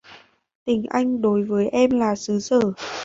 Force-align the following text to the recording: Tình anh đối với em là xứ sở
Tình 0.65 0.85
anh 0.89 1.21
đối 1.21 1.43
với 1.43 1.69
em 1.69 1.89
là 1.99 2.15
xứ 2.15 2.39
sở 2.39 2.59